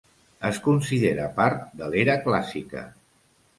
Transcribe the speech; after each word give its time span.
Es 0.47 0.55
considera 0.67 1.27
part 1.37 1.69
de 1.83 1.93
l'era 1.93 2.17
clàssica. 2.27 2.85